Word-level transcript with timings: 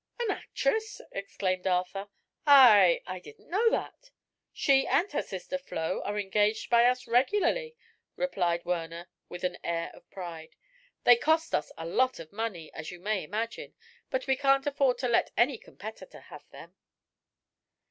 "An 0.19 0.31
actress!" 0.31 0.99
exclaimed 1.11 1.67
Arthur. 1.67 2.09
"I 2.47 3.03
I 3.05 3.19
didn't 3.19 3.51
know 3.51 3.69
that." 3.69 4.09
"She 4.51 4.87
and 4.87 5.11
her 5.11 5.21
sister 5.21 5.59
Flo 5.59 6.01
are 6.01 6.17
engaged 6.19 6.71
by 6.71 6.85
us 6.85 7.05
regularly," 7.05 7.75
replied 8.15 8.65
Werner, 8.65 9.09
with 9.29 9.43
an 9.43 9.59
air 9.63 9.91
of 9.93 10.09
pride. 10.09 10.55
"They 11.03 11.17
cost 11.17 11.53
us 11.53 11.71
a 11.77 11.85
lot 11.85 12.17
of 12.17 12.33
money, 12.33 12.73
as 12.73 12.89
you 12.89 12.99
may 12.99 13.23
imagine, 13.23 13.75
but 14.09 14.25
we 14.25 14.35
can't 14.35 14.65
afford 14.65 14.97
to 14.97 15.07
let 15.07 15.29
any 15.37 15.59
competitor 15.59 16.21
have 16.21 16.49
them." 16.49 16.73